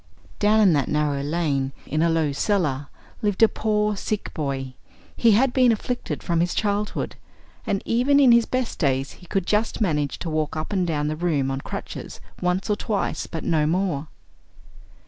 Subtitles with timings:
[0.39, 2.87] "Down in that narrow lane, in a low cellar,
[3.21, 4.73] lived a poor sick boy;
[5.15, 7.17] he had been afflicted from his childhood,
[7.67, 11.07] and even in his best days he could just manage to walk up and down
[11.07, 14.07] the room on crutches once or twice, but no more.